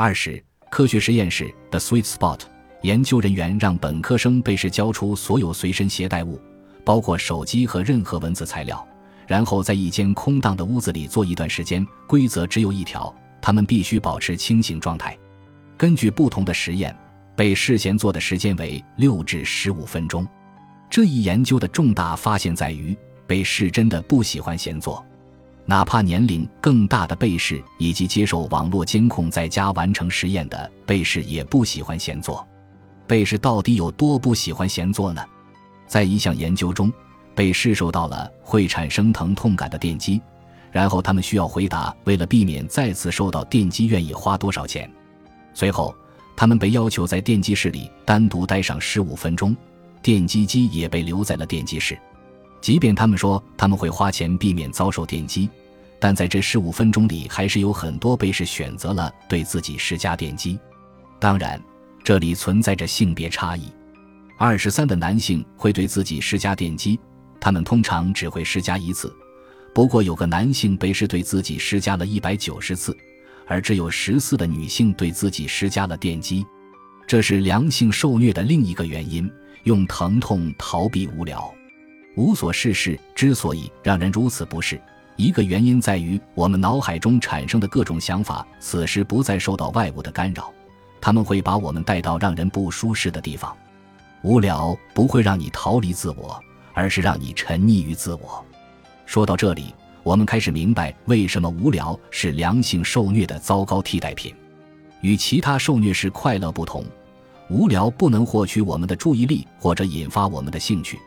[0.00, 2.38] 二是科学实验室的 sweet spot，
[2.82, 6.40] 研究人员让本科生被试交出所有随身携带物，
[6.84, 8.86] 包括手机和任何文字材料，
[9.26, 11.84] 然后在一间空荡的屋子里坐一段时间。
[12.06, 15.18] 规则只有一条，他们必须保持清醒状态。
[15.76, 16.96] 根据不同的实验，
[17.34, 20.24] 被试闲坐的时间为六至十五分钟。
[20.88, 22.96] 这一研究的重大发现在于，
[23.26, 25.04] 被试真的不喜欢闲坐，
[25.70, 32.46] 哪怕年龄更大的被试以及接受网络监控在家完成实验的被试也不喜欢闲坐。
[33.06, 35.22] 被试到底有多不喜欢闲坐呢？
[35.86, 36.90] 在一项研究中，
[37.34, 40.22] 被试受到了会产生疼痛感的电击，
[40.72, 44.90] 然后他们需要回答为了避免再次受到电击愿意花多少钱。
[45.52, 45.94] 随后，
[46.34, 49.54] 他们被要求在电击室里单独待上十五分钟。
[50.00, 51.98] 电击机也被留在了电击室，
[52.60, 55.48] 即便他们说他们会花钱避免遭受电击，
[56.00, 60.58] 但在这十五分钟里，还是有很多被试选择了对自己施加电击。
[61.20, 61.62] 当然，
[62.02, 63.72] 这里存在着性别差异：
[64.36, 66.98] 二十三的男性会对自己施加电击，
[67.40, 69.08] 他们通常只会施加一次；
[69.74, 72.96] 不过有个男性被试对自己施加了一百九十次，
[73.46, 76.44] 而只有十四的女性对自己施加了电击。
[77.06, 79.30] 这是良性受虐的另一个原因。
[79.64, 81.52] 用疼痛逃避无聊，
[82.16, 84.80] 无所事事之所以让人如此不适，
[85.16, 90.52] 一个原因在于我们脑海中产生的各种想法，此时不再受到外物的干扰，
[91.00, 93.56] 他们会把我们带到让人不舒适的地方。
[94.22, 96.42] 无聊不会让你逃离自我，
[96.74, 98.44] 而是让你沉溺于自我。
[99.06, 104.34] 说到这里，我们开始明白为什么无聊是良性受虐的糟糕替代品。
[105.02, 106.84] 与其他受虐式快乐不同。
[107.48, 110.98] 无聊不能获取我们的注意力或者引发我们的兴趣，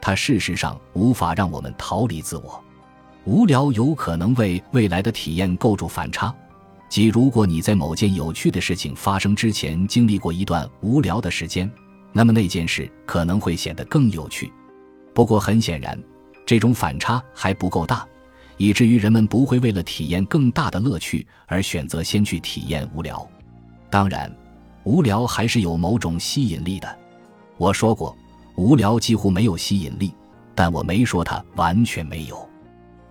[0.00, 2.62] 它事实上无法让我们逃离自我。
[3.24, 6.34] 无聊有可能为未来的体验构筑反差，
[6.88, 11.70] 即如果你在某件有趣的事情发生之前经历过一段无聊的时间，
[12.12, 14.52] 那么那件事可能会显得更有趣。
[15.14, 16.02] 不过很显然，
[16.46, 18.06] 这种反差还不够大，
[18.56, 23.28] 以至于人们不会为了体验更大的乐趣而选择先去体验无聊。
[23.90, 24.34] 当然。
[24.82, 26.98] 无聊还是有某种吸引力的。
[27.58, 28.16] 我说过，
[28.60, 30.12] 无聊几乎没有吸引力，
[30.54, 32.46] 但我没说它完全没有。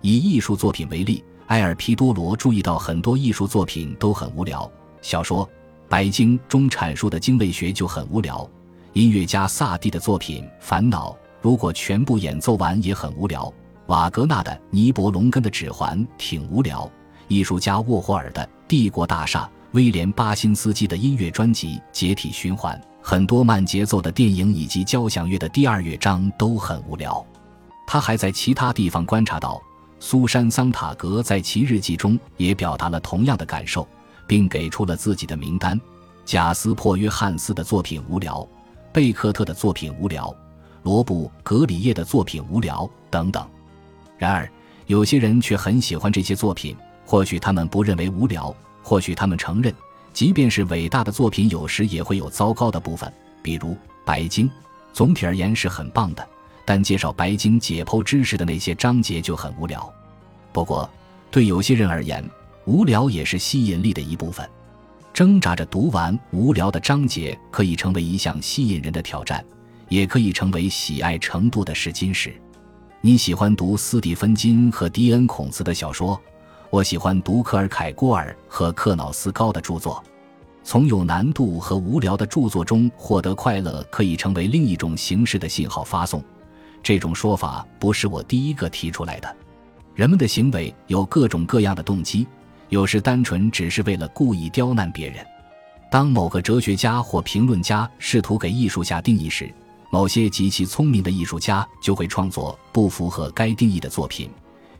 [0.00, 4.70] 以艺术作品为例，埃尔皮多罗注意到很多艺术作品都很无聊。
[5.02, 5.44] 小说
[5.88, 8.48] 《白鲸》中阐述的鲸类学就很无聊。
[8.92, 11.10] 音乐家萨蒂的作品《烦恼》，
[11.40, 13.52] 如果全部演奏完也很无聊。
[13.86, 16.88] 瓦格纳的《尼伯龙根的指环》挺无聊。
[17.26, 19.50] 艺术家沃霍尔的《帝国大厦》。
[19.72, 27.24] 威廉·巴辛斯基的音乐专辑《解体循环》，很多慢节奏的电影以及交响乐的第二乐章都很无聊。
[27.86, 29.62] 他还在其他地方观察到，
[30.00, 33.86] 苏珊·桑塔格在其日记中也表达了同样的感受，
[34.26, 35.80] 并给出了自己的名单：
[36.24, 38.44] 贾斯珀·约翰斯的作品无聊，
[38.92, 40.34] 贝克特的作品无聊，
[40.82, 43.48] 罗布·格里叶的作品无聊等等。
[44.18, 44.50] 然而，
[44.86, 46.76] 有些人却很喜欢这些作品，
[47.06, 48.52] 或许他们不认为无聊。
[48.82, 49.74] 或许他们承认，
[50.12, 53.12] 即便是伟大的作品，有时也会有糟糕的部分。
[53.42, 53.68] 比如
[54.04, 54.46] 《白鲸》，
[54.92, 56.28] 总体而言是很棒的，
[56.64, 59.92] 但介绍白鲸解剖知识的那些章节就很无聊。
[60.52, 60.88] 不过，
[61.30, 62.24] 对有些人而言，
[62.64, 64.48] 无聊也是吸引力的一部分。
[65.12, 69.44] 挣扎着读完无聊的章节，可以成为一项吸引人的挑战，
[69.88, 72.32] 也可以成为喜爱程度的试金石。
[73.00, 76.20] 你喜欢读斯蒂芬金和迪恩孔茨的小说？
[76.70, 80.00] 我喜欢读克尔凯郭尔和克瑙斯高的著作，
[80.62, 86.22] 从有难度和无聊的著作中获得快乐，可以成为另一种形式的信号发送。
[86.80, 89.36] 这种说法不是我第一个提出来的。
[89.96, 92.24] 人们的行为有各种各样的动机，
[92.68, 95.26] 有时单纯只是为了故意刁难别人。
[95.90, 99.52] 当某个哲学家或评论家试图给艺术下定义时，
[99.90, 104.30] 某些极其聪明的艺术家就会创作不符合该定义的作品。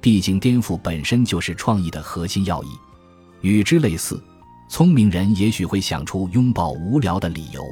[0.00, 2.68] 毕竟，颠覆本身就是创意的核心要义。
[3.40, 4.22] 与之类似，
[4.68, 7.64] 聪明人也许会想出拥抱无聊的理由。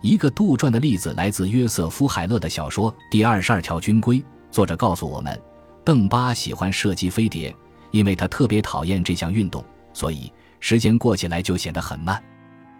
[0.00, 4.18] 一个杜撰的例子来自约瑟夫·海勒的小说《第二十二条军规》。
[4.50, 5.38] 作者告诉我们，
[5.84, 7.54] 邓巴喜欢射击飞碟，
[7.90, 9.62] 因为他特别讨厌这项运动，
[9.92, 12.22] 所以时间过起来就显得很慢。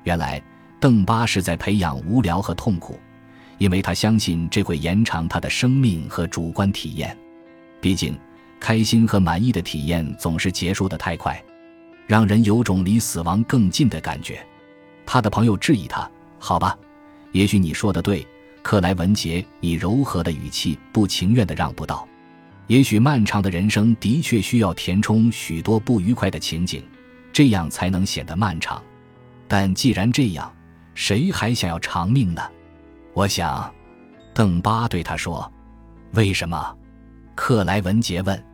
[0.04, 0.42] 原来，
[0.80, 2.98] 邓巴是在培养无聊和痛苦，
[3.58, 7.16] 因为他相信这会延长他的生命和主观体验。
[7.80, 8.18] 毕竟。
[8.60, 11.42] 开心和满意的体验总是结束的太快，
[12.06, 14.44] 让人有种离死亡更近的感觉。
[15.06, 16.76] 他的朋友质疑他：“好吧，
[17.32, 18.26] 也许你说的对。”
[18.60, 22.06] 克莱文杰以柔和的语气不情愿地让步道
[22.66, 26.82] ：“也许漫长的人生的确需要填充许多不愉快的情景，
[27.32, 28.82] 这样才能显得漫长。
[29.46, 30.54] 但既然这样，
[30.94, 32.42] 谁还想要长命呢？
[33.14, 33.72] 我想，
[34.34, 35.50] 邓巴对他说
[36.12, 36.76] ：“为什么？”
[37.34, 38.44] 克莱文杰问：“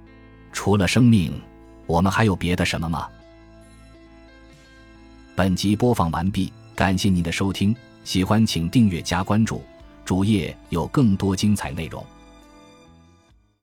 [0.55, 1.39] 除了生命，
[1.85, 3.07] 我们还有别的什么吗？”
[5.37, 7.75] 本集播放完毕，感谢您的收听，
[8.05, 9.63] 喜欢请订阅加关注，
[10.05, 12.03] 主页有更多精彩内容。